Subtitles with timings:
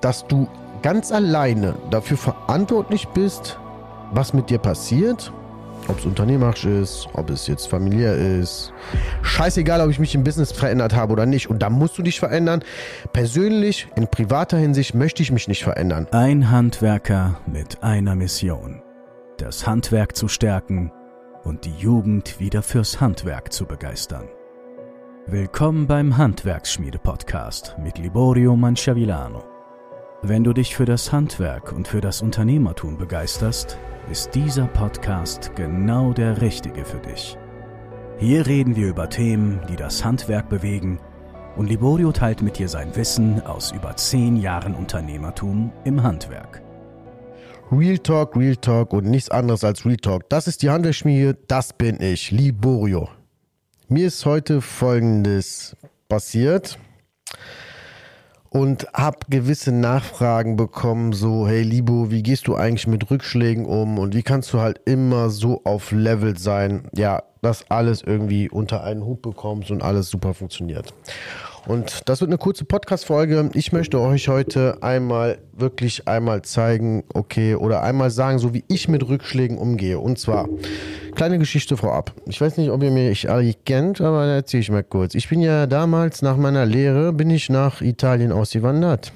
[0.00, 0.48] dass du
[0.82, 3.58] ganz alleine dafür verantwortlich bist,
[4.12, 5.32] was mit dir passiert.
[5.88, 8.72] Ob es unternehmerisch ist, ob es jetzt familiär ist.
[9.22, 11.48] Scheißegal, ob ich mich im Business verändert habe oder nicht.
[11.48, 12.62] Und da musst du dich verändern.
[13.12, 16.06] Persönlich, in privater Hinsicht, möchte ich mich nicht verändern.
[16.12, 18.82] Ein Handwerker mit einer Mission.
[19.38, 20.92] Das Handwerk zu stärken
[21.44, 24.28] und die Jugend wieder fürs Handwerk zu begeistern.
[25.26, 29.49] Willkommen beim Handwerksschmiede-Podcast mit Liborio Manciavillano.
[30.22, 33.78] Wenn du dich für das Handwerk und für das Unternehmertum begeisterst,
[34.10, 37.38] ist dieser Podcast genau der richtige für dich.
[38.18, 41.00] Hier reden wir über Themen, die das Handwerk bewegen
[41.56, 46.60] und Liborio teilt mit dir sein Wissen aus über zehn Jahren Unternehmertum im Handwerk.
[47.72, 50.28] Real Talk, Real Talk und nichts anderes als Real Talk.
[50.28, 53.08] Das ist die Handelsschmiede, das bin ich, Liborio.
[53.88, 55.74] Mir ist heute Folgendes
[56.10, 56.78] passiert
[58.50, 63.98] und habe gewisse Nachfragen bekommen, so, hey Libo, wie gehst du eigentlich mit Rückschlägen um
[63.98, 68.84] und wie kannst du halt immer so auf Level sein, ja, dass alles irgendwie unter
[68.84, 70.92] einen Hut bekommst und alles super funktioniert.
[71.66, 73.50] Und das wird eine kurze Podcast-Folge.
[73.54, 78.88] Ich möchte euch heute einmal wirklich einmal zeigen, okay, oder einmal sagen, so wie ich
[78.88, 79.98] mit Rückschlägen umgehe.
[79.98, 80.48] Und zwar,
[81.14, 82.12] kleine Geschichte vorab.
[82.26, 85.14] Ich weiß nicht, ob ihr mich alle kennt, aber erzähle ich mal kurz.
[85.14, 89.12] Ich bin ja damals nach meiner Lehre, bin ich nach Italien ausgewandert.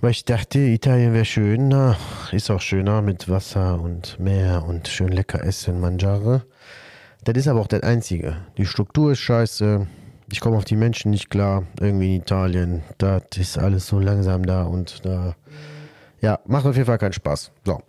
[0.00, 1.68] Weil ich dachte, Italien wäre schön.
[1.68, 1.96] Na,
[2.32, 6.44] ist auch schöner mit Wasser und Meer und schön lecker essen, mangiare.
[7.24, 8.36] Das ist aber auch das Einzige.
[8.56, 9.86] Die Struktur ist scheiße
[10.30, 12.82] ich komme auf die Menschen nicht klar, irgendwie in Italien.
[12.98, 15.34] Das ist alles so langsam da und da.
[16.20, 17.50] Ja, macht auf jeden Fall keinen Spaß.
[17.64, 17.80] So.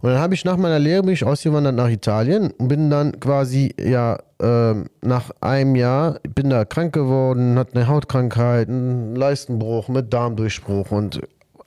[0.00, 3.72] Und dann habe ich nach meiner Lehre bin ausgewandert nach Italien und bin dann quasi,
[3.80, 10.12] ja, äh, nach einem Jahr, bin da krank geworden, hatte eine Hautkrankheit, einen Leistenbruch mit
[10.12, 11.20] Darmdurchbruch und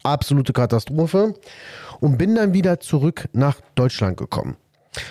[0.04, 1.34] absolute Katastrophe.
[2.02, 4.58] Und bin dann wieder zurück nach Deutschland gekommen.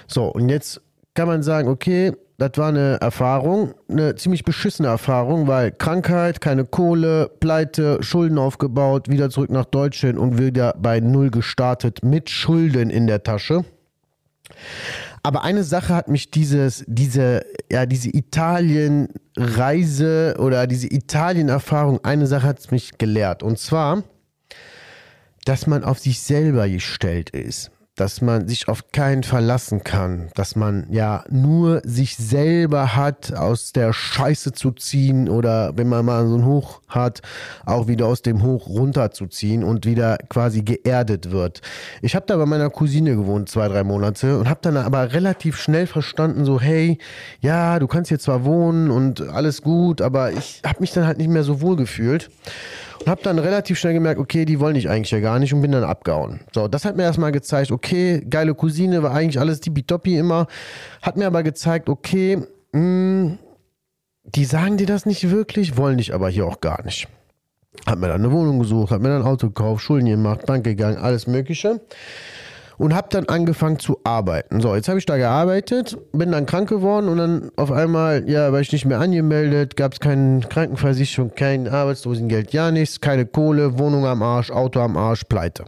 [0.07, 0.83] So, und jetzt
[1.15, 6.65] kann man sagen, okay, das war eine Erfahrung, eine ziemlich beschissene Erfahrung, weil Krankheit, keine
[6.65, 12.91] Kohle, Pleite, Schulden aufgebaut, wieder zurück nach Deutschland und wieder bei Null gestartet mit Schulden
[12.91, 13.65] in der Tasche.
[15.23, 22.49] Aber eine Sache hat mich dieses, diese, ja, diese Italien-Reise oder diese Italien-Erfahrung, eine Sache
[22.49, 23.45] hat es mich gelehrt.
[23.45, 24.03] Und zwar,
[25.45, 30.57] dass man auf sich selber gestellt ist dass man sich auf keinen verlassen kann, dass
[30.57, 36.27] man ja nur sich selber hat, aus der Scheiße zu ziehen oder wenn man mal
[36.27, 37.23] so ein Hoch hat,
[37.65, 41.61] auch wieder aus dem Hoch runterzuziehen und wieder quasi geerdet wird.
[42.03, 45.57] Ich habe da bei meiner Cousine gewohnt, zwei, drei Monate und habe dann aber relativ
[45.57, 46.99] schnell verstanden, so hey,
[47.41, 51.19] ja, du kannst hier zwar wohnen und alles gut, aber ich habe mich dann halt
[51.19, 52.31] nicht mehr so wohl gefühlt.
[53.01, 55.63] Und habe dann relativ schnell gemerkt, okay, die wollen dich eigentlich ja gar nicht und
[55.63, 56.41] bin dann abgehauen.
[56.53, 60.47] So, das hat mir erstmal gezeigt, okay, geile Cousine, war eigentlich alles tippitoppi immer.
[61.03, 62.37] Hat mir aber gezeigt, okay,
[62.73, 63.39] mh, hm,
[64.25, 67.09] die sagen dir das nicht wirklich, wollen dich aber hier auch gar nicht.
[67.87, 70.65] Hab mir dann eine Wohnung gesucht, hab mir dann ein Auto gekauft, Schulden gemacht, Bank
[70.65, 71.81] gegangen, alles Mögliche
[72.79, 74.61] und habe dann angefangen zu arbeiten.
[74.61, 78.53] So, jetzt habe ich da gearbeitet, bin dann krank geworden und dann auf einmal, ja,
[78.53, 83.79] war ich nicht mehr angemeldet, gab es keine Krankenversicherung, kein Arbeitslosengeld, ja nichts, keine Kohle,
[83.79, 85.65] Wohnung am Arsch, Auto am Arsch, pleite.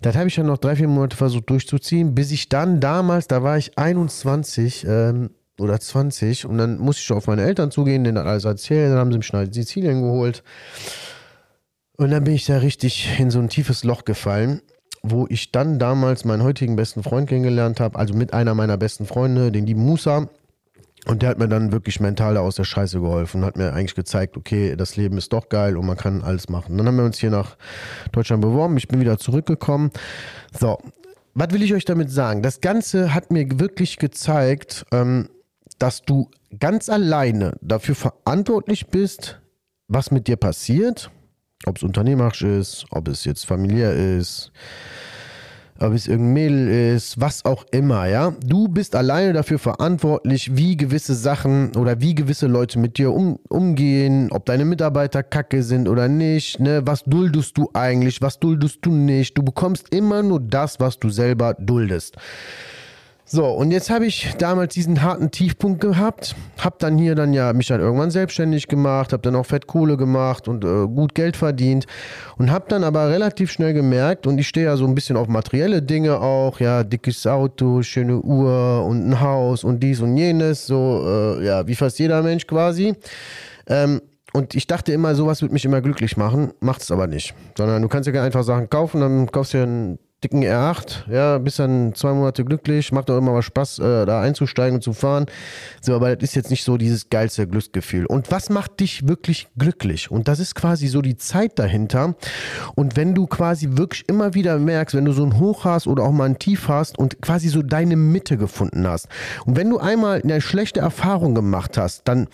[0.00, 3.44] Das habe ich dann noch drei, vier Monate versucht durchzuziehen, bis ich dann damals, da
[3.44, 5.30] war ich 21 ähm,
[5.60, 9.12] oder 20 und dann musste ich auf meine Eltern zugehen, denen alles erzählen, dann haben
[9.12, 10.42] sie mich nach Sizilien geholt.
[11.96, 14.60] Und dann bin ich da richtig in so ein tiefes Loch gefallen
[15.02, 19.04] wo ich dann damals meinen heutigen besten Freund kennengelernt habe, also mit einer meiner besten
[19.04, 20.28] Freunde, den lieben Musa.
[21.06, 24.36] Und der hat mir dann wirklich mental aus der Scheiße geholfen, hat mir eigentlich gezeigt,
[24.36, 26.78] okay, das Leben ist doch geil und man kann alles machen.
[26.78, 27.56] Dann haben wir uns hier nach
[28.12, 29.90] Deutschland beworben, ich bin wieder zurückgekommen.
[30.56, 30.78] So,
[31.34, 32.42] was will ich euch damit sagen?
[32.42, 35.28] Das Ganze hat mir wirklich gezeigt, ähm,
[35.78, 36.30] dass du
[36.60, 39.40] ganz alleine dafür verantwortlich bist,
[39.88, 41.10] was mit dir passiert
[41.66, 44.52] ob es unternehmerisch ist, ob es jetzt familiär ist,
[45.78, 48.34] ob es irgendein Mädel ist, was auch immer, ja.
[48.44, 53.38] Du bist alleine dafür verantwortlich, wie gewisse Sachen oder wie gewisse Leute mit dir um,
[53.48, 56.82] umgehen, ob deine Mitarbeiter kacke sind oder nicht, ne?
[56.84, 59.36] Was duldest du eigentlich, was duldest du nicht?
[59.36, 62.16] Du bekommst immer nur das, was du selber duldest.
[63.24, 67.52] So, und jetzt habe ich damals diesen harten Tiefpunkt gehabt, habe dann hier dann ja
[67.52, 71.86] mich dann irgendwann selbstständig gemacht, habe dann auch Fettkohle gemacht und äh, gut Geld verdient
[72.36, 75.28] und habe dann aber relativ schnell gemerkt und ich stehe ja so ein bisschen auf
[75.28, 80.66] materielle Dinge auch, ja, dickes Auto, schöne Uhr und ein Haus und dies und jenes,
[80.66, 82.94] so äh, ja, wie fast jeder Mensch quasi.
[83.68, 84.02] Ähm,
[84.32, 87.34] und ich dachte immer, sowas würde mich immer glücklich machen, macht es aber nicht.
[87.56, 91.38] Sondern du kannst ja einfach Sachen kaufen, dann kaufst du dir einen dicken R8, ja,
[91.38, 94.92] bist dann zwei Monate glücklich, macht auch immer was Spaß, äh, da einzusteigen und zu
[94.92, 95.26] fahren.
[95.80, 98.06] So, aber das ist jetzt nicht so dieses geilste Glücksgefühl.
[98.06, 100.10] Und was macht dich wirklich glücklich?
[100.10, 102.14] Und das ist quasi so die Zeit dahinter.
[102.74, 106.04] Und wenn du quasi wirklich immer wieder merkst, wenn du so ein Hoch hast oder
[106.04, 109.08] auch mal ein Tief hast und quasi so deine Mitte gefunden hast.
[109.44, 112.28] Und wenn du einmal eine schlechte Erfahrung gemacht hast, dann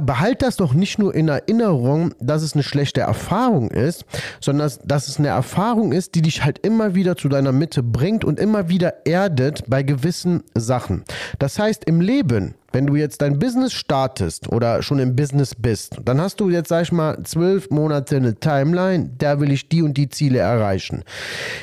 [0.00, 4.04] behalt das doch nicht nur in Erinnerung, dass es eine schlechte Erfahrung ist,
[4.40, 7.82] sondern dass, dass, es eine Erfahrung ist, die dich halt immer wieder zu deiner Mitte
[7.82, 11.04] bringt und immer wieder erdet bei gewissen Sachen.
[11.38, 15.96] Das heißt, im Leben, wenn du jetzt dein Business startest oder schon im Business bist,
[16.04, 19.82] dann hast du jetzt, sag ich mal, zwölf Monate eine Timeline, da will ich die
[19.82, 21.04] und die Ziele erreichen.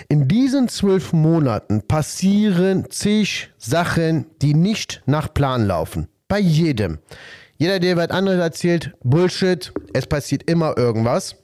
[0.07, 6.07] In diesen zwölf Monaten passieren zig Sachen, die nicht nach Plan laufen.
[6.27, 6.99] Bei jedem.
[7.57, 11.35] Jeder, der was anderes erzählt, Bullshit, es passiert immer irgendwas.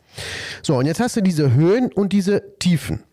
[0.61, 3.03] So, und jetzt hast du diese Höhen und diese Tiefen.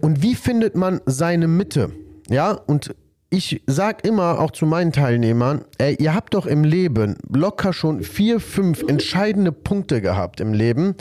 [0.00, 1.92] Und wie findet man seine Mitte?
[2.28, 2.94] Ja, und
[3.32, 8.02] ich sag immer auch zu meinen Teilnehmern, ey, ihr habt doch im Leben locker schon
[8.02, 10.94] vier, fünf entscheidende Punkte gehabt im Leben,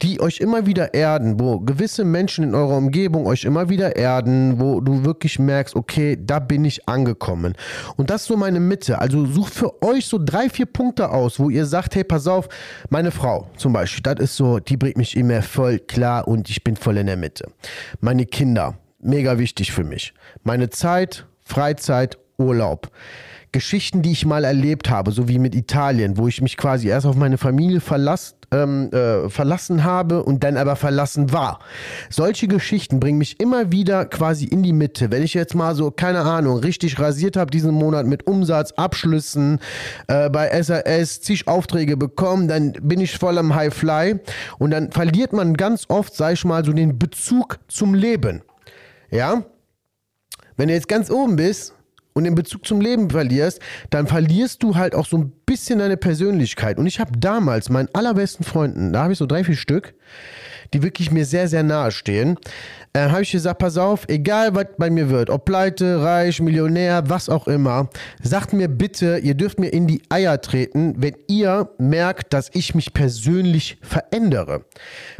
[0.00, 4.60] die euch immer wieder erden, wo gewisse Menschen in eurer Umgebung euch immer wieder erden,
[4.60, 7.54] wo du wirklich merkst, okay, da bin ich angekommen.
[7.96, 9.00] Und das ist so meine Mitte.
[9.00, 12.48] Also sucht für euch so drei, vier Punkte aus, wo ihr sagt, hey, pass auf,
[12.90, 16.62] meine Frau zum Beispiel, das ist so, die bringt mich immer voll klar und ich
[16.62, 17.50] bin voll in der Mitte.
[18.00, 20.14] Meine Kinder, mega wichtig für mich.
[20.44, 22.90] Meine Zeit, Freizeit, Urlaub.
[23.52, 27.06] Geschichten, die ich mal erlebt habe, so wie mit Italien, wo ich mich quasi erst
[27.06, 31.58] auf meine Familie verlass, ähm, äh, verlassen habe und dann aber verlassen war.
[32.08, 35.10] Solche Geschichten bringen mich immer wieder quasi in die Mitte.
[35.10, 39.58] Wenn ich jetzt mal so, keine Ahnung, richtig rasiert habe diesen Monat mit Umsatz, Abschlüssen,
[40.08, 44.18] äh, bei SAS zig Aufträge bekommen, dann bin ich voll am High Fly
[44.58, 48.40] und dann verliert man ganz oft, sag ich mal, so den Bezug zum Leben.
[49.10, 49.44] Ja,
[50.62, 51.74] wenn du jetzt ganz oben bist
[52.12, 53.58] und den Bezug zum Leben verlierst,
[53.90, 56.78] dann verlierst du halt auch so ein bisschen deine Persönlichkeit.
[56.78, 59.92] Und ich habe damals meinen allerbesten Freunden, da habe ich so drei, vier Stück,
[60.72, 62.38] die wirklich mir sehr, sehr nahe stehen,
[62.94, 67.04] äh, habe ich gesagt, pass auf, egal was bei mir wird, ob pleite, reich, Millionär,
[67.08, 67.88] was auch immer,
[68.22, 72.74] sagt mir bitte, ihr dürft mir in die Eier treten, wenn ihr merkt, dass ich
[72.74, 74.64] mich persönlich verändere.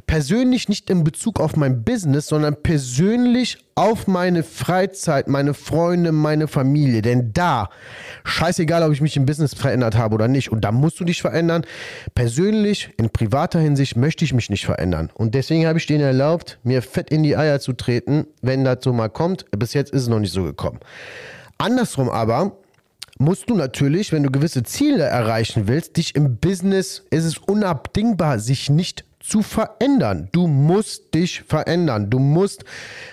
[0.06, 6.48] Persönlich nicht in Bezug auf mein Business, sondern persönlich auf meine Freizeit, meine Freunde, meine
[6.48, 7.00] Familie.
[7.00, 7.70] Denn da,
[8.24, 11.20] scheißegal, ob ich mich im Business verändert habe oder nicht, und da musst du dich
[11.22, 11.64] verändern.
[12.14, 15.10] Persönlich, in privater Hinsicht, möchte ich mich nicht verändern.
[15.14, 18.78] Und deswegen habe ich denen erlaubt, mir fett in die Eier zu treten, wenn das
[18.82, 19.46] so mal kommt.
[19.50, 20.80] Bis jetzt ist es noch nicht so gekommen.
[21.58, 22.56] Andersrum aber,
[23.18, 28.38] musst du natürlich, wenn du gewisse Ziele erreichen willst, dich im Business, ist es unabdingbar,
[28.38, 30.28] sich nicht zu verändern.
[30.32, 32.10] Du musst dich verändern.
[32.10, 32.64] Du musst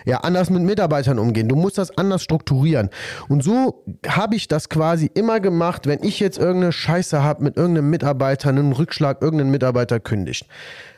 [0.05, 1.47] ja anders mit Mitarbeitern umgehen.
[1.47, 2.89] Du musst das anders strukturieren.
[3.27, 7.57] Und so habe ich das quasi immer gemacht, wenn ich jetzt irgendeine Scheiße habe mit
[7.57, 10.47] irgendeinem Mitarbeiter, einen Rückschlag, irgendeinen Mitarbeiter kündigt.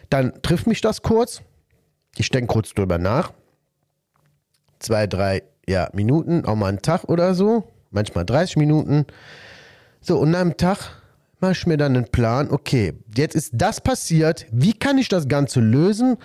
[0.10, 1.42] Dann trifft mich das kurz.
[2.18, 3.32] Ich denke kurz drüber nach.
[4.80, 7.66] Zwei, drei ja, Minuten, auch mal einen Tag oder so.
[7.92, 9.06] Manchmal 30 Minuten.
[10.02, 11.01] So, und nach einem Tag
[11.42, 15.28] mache ich mir dann einen Plan, okay, jetzt ist das passiert, wie kann ich das
[15.28, 16.18] Ganze lösen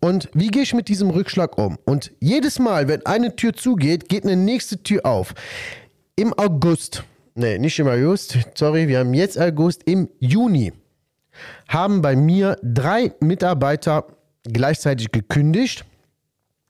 [0.00, 1.78] und wie gehe ich mit diesem Rückschlag um?
[1.84, 5.34] Und jedes Mal, wenn eine Tür zugeht, geht eine nächste Tür auf.
[6.16, 10.72] Im August, nee, nicht im August, sorry, wir haben jetzt August, im Juni
[11.68, 14.06] haben bei mir drei Mitarbeiter
[14.44, 15.84] gleichzeitig gekündigt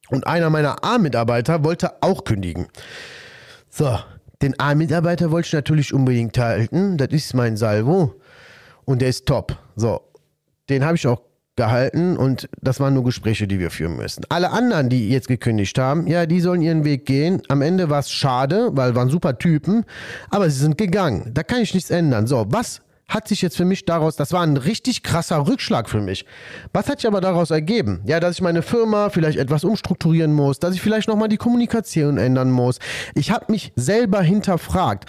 [0.09, 2.69] und einer meiner A-Mitarbeiter wollte auch kündigen.
[3.71, 3.99] So,
[4.43, 6.97] den A-Mitarbeiter wollte ich natürlich unbedingt halten.
[6.97, 8.21] Das ist mein Salvo.
[8.85, 9.57] Und der ist top.
[9.77, 10.01] So,
[10.69, 11.23] den habe ich auch
[11.55, 14.25] gehalten und das waren nur Gespräche, die wir führen müssen.
[14.31, 17.43] Alle anderen, die jetzt gekündigt haben, ja, die sollen ihren Weg gehen.
[17.49, 19.85] Am Ende war es schade, weil waren super Typen,
[20.31, 21.31] aber sie sind gegangen.
[21.35, 22.27] Da kann ich nichts ändern.
[22.27, 22.81] So, was
[23.13, 26.25] hat sich jetzt für mich daraus, das war ein richtig krasser Rückschlag für mich.
[26.73, 28.01] Was hat sich aber daraus ergeben?
[28.05, 32.19] Ja, dass ich meine Firma vielleicht etwas umstrukturieren muss, dass ich vielleicht nochmal die Kommunikation
[32.19, 32.79] ändern muss.
[33.15, 35.07] Ich habe mich selber hinterfragt.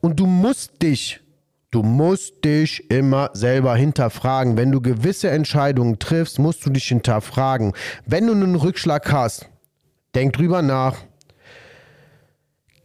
[0.00, 1.20] Und du musst dich,
[1.70, 4.56] du musst dich immer selber hinterfragen.
[4.56, 7.72] Wenn du gewisse Entscheidungen triffst, musst du dich hinterfragen.
[8.04, 9.48] Wenn du einen Rückschlag hast,
[10.14, 10.96] denk drüber nach,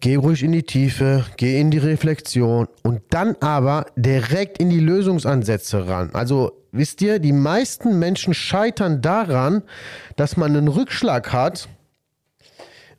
[0.02, 4.80] Geh ruhig in die Tiefe, geh in die Reflexion und dann aber direkt in die
[4.80, 6.10] Lösungsansätze ran.
[6.14, 9.62] Also wisst ihr, die meisten Menschen scheitern daran,
[10.16, 11.70] dass man einen Rückschlag hat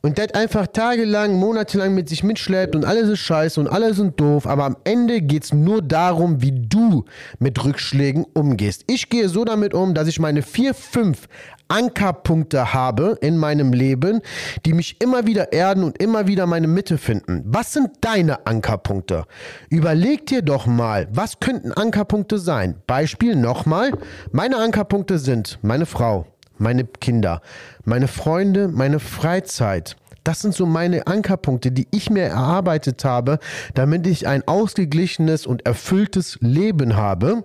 [0.03, 4.21] und das einfach tagelang, monatelang mit sich mitschleppt und alles ist scheiße und alle sind
[4.21, 7.05] doof, aber am Ende geht es nur darum, wie du
[7.39, 8.85] mit Rückschlägen umgehst.
[8.89, 11.29] Ich gehe so damit um, dass ich meine vier, fünf
[11.69, 14.21] Ankerpunkte habe in meinem Leben,
[14.67, 17.43] die mich immer wieder erden und immer wieder meine Mitte finden.
[17.47, 19.25] Was sind deine Ankerpunkte?
[19.71, 22.77] Überleg dir doch mal, was könnten Ankerpunkte sein?
[22.87, 23.93] Beispiel nochmal,
[24.33, 26.27] meine Ankerpunkte sind meine Frau,
[26.63, 27.43] meine Kinder,
[27.85, 29.97] meine Freunde, meine Freizeit.
[30.25, 33.41] Das sind so meine Ankerpunkte, die ich mir erarbeitet habe,
[33.75, 37.45] damit ich ein ausgeglichenes und erfülltes Leben habe.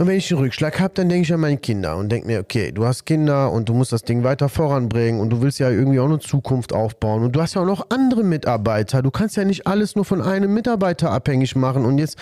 [0.00, 2.38] Und wenn ich einen Rückschlag habe, dann denke ich an meine Kinder und denke mir,
[2.38, 5.70] okay, du hast Kinder und du musst das Ding weiter voranbringen und du willst ja
[5.70, 9.02] irgendwie auch eine Zukunft aufbauen und du hast ja auch noch andere Mitarbeiter.
[9.02, 12.16] Du kannst ja nicht alles nur von einem Mitarbeiter abhängig machen und jetzt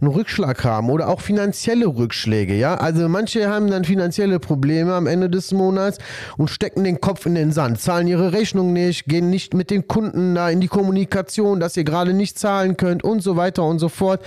[0.00, 2.74] einen Rückschlag haben oder auch finanzielle Rückschläge, ja?
[2.74, 5.98] Also manche haben dann finanzielle Probleme am Ende des Monats
[6.36, 9.86] und stecken den Kopf in den Sand, zahlen ihre Rechnung nicht, gehen nicht mit den
[9.86, 13.78] Kunden da in die Kommunikation, dass ihr gerade nicht zahlen könnt und so weiter und
[13.78, 14.20] so fort.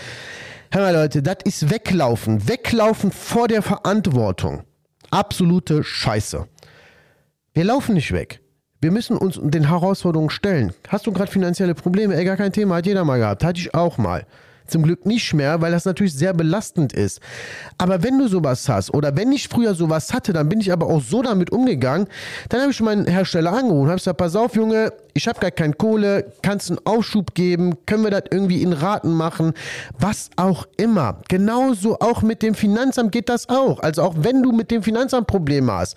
[0.73, 2.47] Hör mal Leute, das ist weglaufen.
[2.47, 4.63] Weglaufen vor der Verantwortung.
[5.11, 6.47] Absolute Scheiße.
[7.53, 8.41] Wir laufen nicht weg.
[8.81, 10.73] Wir müssen uns den Herausforderungen stellen.
[10.87, 12.15] Hast du gerade finanzielle Probleme?
[12.15, 13.43] Ey, gar kein Thema, hat jeder mal gehabt.
[13.43, 14.25] Hatte ich auch mal.
[14.67, 17.19] Zum Glück nicht mehr, weil das natürlich sehr belastend ist.
[17.77, 20.87] Aber wenn du sowas hast oder wenn ich früher sowas hatte, dann bin ich aber
[20.87, 22.07] auch so damit umgegangen,
[22.49, 25.73] dann habe ich meinen Hersteller angerufen, habe gesagt, pass auf Junge, ich habe gar keine
[25.73, 29.53] Kohle, kannst du einen Aufschub geben, können wir das irgendwie in Raten machen,
[29.99, 31.19] was auch immer.
[31.27, 33.79] Genauso auch mit dem Finanzamt geht das auch.
[33.81, 35.95] Also auch wenn du mit dem Finanzamt Probleme hast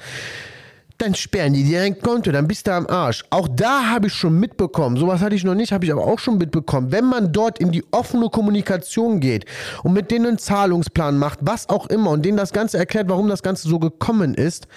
[0.99, 3.25] dann sperren die dir ein Konto, dann bist du am Arsch.
[3.31, 6.19] Auch da habe ich schon mitbekommen, sowas hatte ich noch nicht, habe ich aber auch
[6.19, 6.93] schon mitbekommen.
[6.93, 9.45] Wenn man dort in die offene Kommunikation geht
[9.83, 13.29] und mit denen einen Zahlungsplan macht, was auch immer, und denen das Ganze erklärt, warum
[13.29, 14.69] das Ganze so gekommen ist,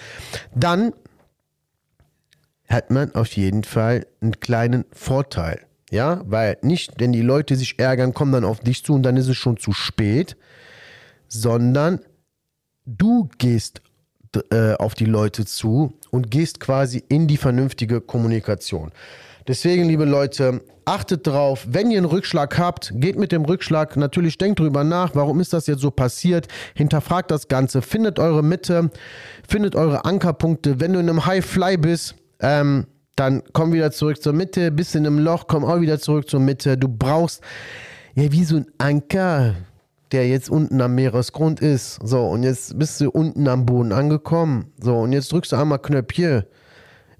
[0.53, 0.93] dann
[2.67, 5.61] hat man auf jeden Fall einen kleinen Vorteil.
[5.91, 9.17] Ja, weil nicht, wenn die Leute sich ärgern, kommen dann auf dich zu und dann
[9.17, 10.37] ist es schon zu spät,
[11.27, 11.99] sondern
[12.85, 13.81] du gehst
[14.51, 18.91] äh, auf die Leute zu und gehst quasi in die vernünftige Kommunikation.
[19.47, 24.37] Deswegen, liebe Leute, achtet drauf, wenn ihr einen Rückschlag habt, geht mit dem Rückschlag natürlich,
[24.37, 28.91] denkt drüber nach, warum ist das jetzt so passiert, hinterfragt das Ganze, findet eure Mitte,
[29.47, 30.79] findet eure Ankerpunkte.
[30.79, 34.95] Wenn du in einem High Fly bist, ähm, dann komm wieder zurück zur Mitte, bist
[34.95, 36.77] in einem Loch, komm auch wieder zurück zur Mitte.
[36.77, 37.41] Du brauchst
[38.15, 39.55] ja wie so ein Anker,
[40.11, 41.99] der jetzt unten am Meeresgrund ist.
[42.03, 44.71] So, und jetzt bist du unten am Boden angekommen.
[44.79, 46.43] So, und jetzt drückst du einmal Knöpfchen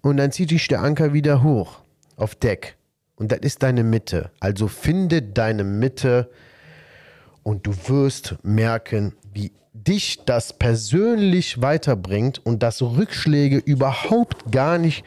[0.02, 1.80] und dann zieht dich der Anker wieder hoch
[2.16, 2.78] auf Deck.
[3.16, 4.32] Und das ist deine Mitte.
[4.40, 6.30] Also finde deine Mitte
[7.44, 15.04] und du wirst merken, wie dich das persönlich weiterbringt und dass Rückschläge überhaupt gar nicht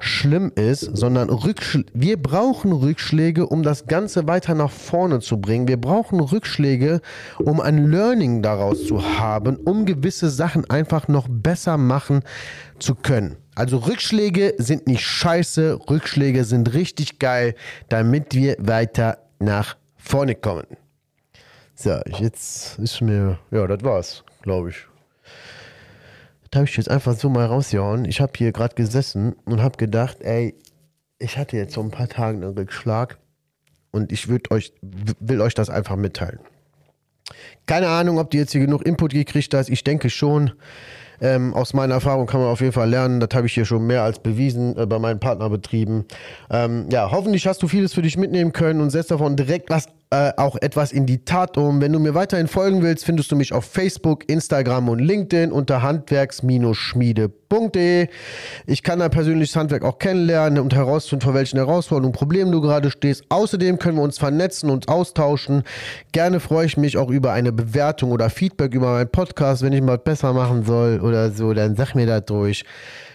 [0.00, 5.68] schlimm ist, sondern Rückschl wir brauchen Rückschläge, um das Ganze weiter nach vorne zu bringen.
[5.68, 7.00] Wir brauchen Rückschläge,
[7.38, 12.22] um ein Learning daraus zu haben, um gewisse Sachen einfach noch besser machen
[12.78, 13.36] zu können.
[13.54, 17.54] Also Rückschläge sind nicht scheiße, Rückschläge sind richtig geil,
[17.88, 20.66] damit wir weiter nach vorne kommen.
[21.74, 24.76] So, jetzt ist mir, ja, das war's, glaube ich.
[26.50, 28.04] Da habe ich jetzt einfach so mal rausgehauen.
[28.04, 30.54] Ich habe hier gerade gesessen und habe gedacht, ey,
[31.18, 33.18] ich hatte jetzt so ein paar Tage einen Rückschlag
[33.90, 34.72] und ich euch,
[35.20, 36.38] will euch das einfach mitteilen.
[37.66, 39.68] Keine Ahnung, ob du jetzt hier genug Input gekriegt hast.
[39.68, 40.52] Ich denke schon.
[41.18, 43.20] Ähm, aus meiner Erfahrung kann man auf jeden Fall lernen.
[43.20, 46.04] Das habe ich hier schon mehr als bewiesen äh, bei meinen Partnerbetrieben.
[46.50, 49.88] Ähm, ja, hoffentlich hast du vieles für dich mitnehmen können und setzt davon direkt was
[50.16, 51.80] äh, auch etwas in die Tat um.
[51.80, 55.82] Wenn du mir weiterhin folgen willst, findest du mich auf Facebook, Instagram und LinkedIn unter
[55.82, 58.08] handwerks-schmiede.de.
[58.66, 62.60] Ich kann dein persönliches Handwerk auch kennenlernen und herausfinden, vor welchen Herausforderungen und Problemen du
[62.60, 63.24] gerade stehst.
[63.28, 65.62] Außerdem können wir uns vernetzen und austauschen.
[66.12, 69.82] Gerne freue ich mich auch über eine Bewertung oder Feedback über meinen Podcast, wenn ich
[69.82, 72.64] mal besser machen soll oder so, dann sag mir das durch.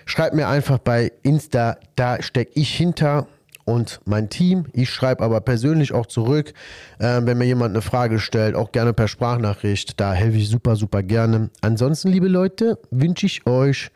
[0.05, 3.27] Schreib mir einfach bei Insta, da stecke ich hinter
[3.65, 4.65] und mein Team.
[4.73, 6.53] Ich schreibe aber persönlich auch zurück,
[6.99, 9.99] äh, wenn mir jemand eine Frage stellt, auch gerne per Sprachnachricht.
[9.99, 11.49] Da helfe ich super, super gerne.
[11.61, 13.91] Ansonsten, liebe Leute, wünsche ich euch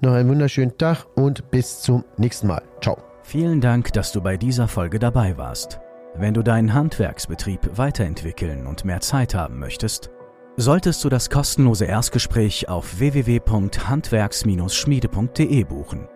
[0.00, 2.62] noch einen wunderschönen Tag und bis zum nächsten Mal.
[2.80, 2.98] Ciao.
[3.22, 5.80] Vielen Dank, dass du bei dieser Folge dabei warst.
[6.14, 10.10] Wenn du deinen Handwerksbetrieb weiterentwickeln und mehr Zeit haben möchtest,
[10.56, 16.08] solltest du das kostenlose Erstgespräch auf www.handwerks-schmiede.de buchen.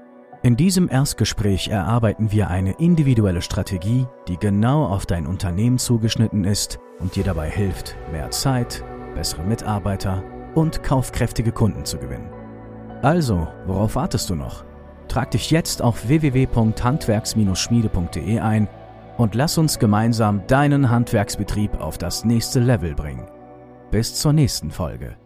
[0.44, 6.80] In diesem Erstgespräch erarbeiten wir eine individuelle Strategie, die genau auf dein Unternehmen zugeschnitten ist
[6.99, 8.82] und dir dabei hilft, mehr Zeit,
[9.14, 10.25] bessere Mitarbeiter
[10.56, 12.28] und kaufkräftige Kunden zu gewinnen.
[13.02, 14.64] Also, worauf wartest du noch?
[15.06, 18.66] Trag dich jetzt auf www.handwerks-schmiede.de ein
[19.18, 23.28] und lass uns gemeinsam deinen Handwerksbetrieb auf das nächste Level bringen.
[23.92, 25.22] Bis zur nächsten Folge.